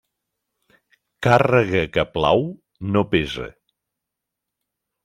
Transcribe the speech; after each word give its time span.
Càrrega 1.27 1.83
que 1.99 2.07
plau 2.17 2.43
no 2.97 3.07
pesa. 3.13 3.51